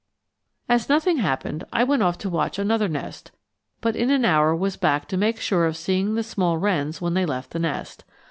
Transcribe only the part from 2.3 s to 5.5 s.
watch another nest, but in an hour was back to make